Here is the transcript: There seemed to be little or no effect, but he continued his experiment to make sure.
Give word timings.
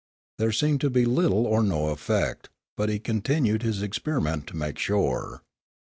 There 0.39 0.51
seemed 0.51 0.81
to 0.81 0.89
be 0.89 1.05
little 1.05 1.45
or 1.45 1.61
no 1.61 1.89
effect, 1.89 2.49
but 2.75 2.89
he 2.89 2.97
continued 2.97 3.61
his 3.61 3.83
experiment 3.83 4.47
to 4.47 4.57
make 4.57 4.79
sure. 4.79 5.43